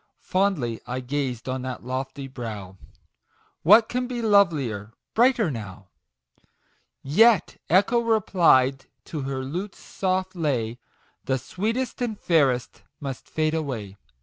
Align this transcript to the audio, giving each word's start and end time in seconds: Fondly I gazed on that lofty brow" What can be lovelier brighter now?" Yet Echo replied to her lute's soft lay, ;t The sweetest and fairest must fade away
Fondly 0.23 0.81
I 0.87 0.99
gazed 0.99 1.47
on 1.47 1.61
that 1.61 1.85
lofty 1.85 2.27
brow" 2.27 2.75
What 3.61 3.87
can 3.87 4.07
be 4.07 4.23
lovelier 4.23 4.93
brighter 5.13 5.51
now?" 5.51 5.89
Yet 7.21 7.61
Echo 7.69 7.99
replied 7.99 8.87
to 9.05 9.21
her 9.21 9.43
lute's 9.43 9.77
soft 9.77 10.35
lay, 10.35 10.73
;t 10.73 10.79
The 11.25 11.37
sweetest 11.37 12.01
and 12.01 12.19
fairest 12.19 12.81
must 12.99 13.29
fade 13.29 13.53
away 13.53 13.95